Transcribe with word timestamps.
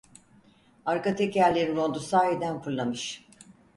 Arka 0.85 1.15
tekerleğin 1.15 1.75
rondu 1.75 1.99
sahiden 1.99 2.61
fırlamış. 2.61 3.27